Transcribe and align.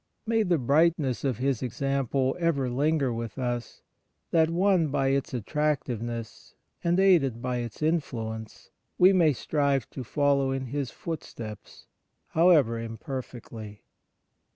May 0.25 0.41
the 0.41 0.57
brightness 0.57 1.23
of 1.23 1.37
his 1.37 1.61
example 1.61 2.35
ever 2.39 2.71
linger 2.71 3.13
with 3.13 3.37
us, 3.37 3.83
that, 4.31 4.49
won 4.49 4.87
by 4.87 5.09
its 5.09 5.31
attractiveness 5.31 6.55
and 6.83 6.99
aided 6.99 7.39
by 7.39 7.57
its 7.57 7.81
influ 7.81 8.35
ence, 8.35 8.71
we. 8.97 9.13
may 9.13 9.29
stri\e 9.31 9.85
to 9.91 10.03
follow 10.03 10.49
in 10.49 10.65
his 10.65 10.89
foot 10.89 11.23
steps, 11.23 11.85
however 12.29 12.79
imperfectly. 12.79 13.83